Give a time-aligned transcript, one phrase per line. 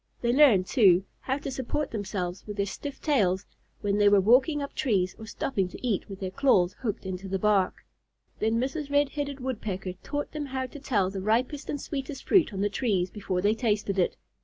[0.21, 3.45] They learned, too, how to support themselves with their stiff tails
[3.81, 7.27] when they were walking up trees or stopping to eat with their claws hooked into
[7.27, 7.85] the bark.
[8.39, 8.89] Then Mrs.
[8.89, 12.67] Red headed Woodpecker taught them how to tell the ripest and sweetest fruit on the
[12.67, 14.17] trees before they tasted it.